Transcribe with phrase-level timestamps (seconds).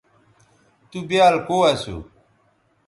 [0.89, 1.97] تُو بیال کو اسو